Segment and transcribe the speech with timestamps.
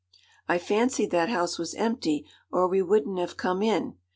[0.49, 3.97] 'I fancied that house was empty, or we wouldn't have come in.